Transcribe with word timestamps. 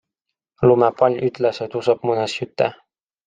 Lumepall 0.69 1.17
ütles, 1.27 1.61
et 1.67 1.77
usub 1.81 2.09
muinasjutte. 2.11 2.73